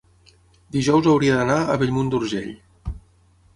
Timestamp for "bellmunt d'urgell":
1.83-2.51